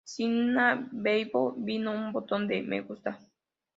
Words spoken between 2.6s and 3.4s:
Me gusta.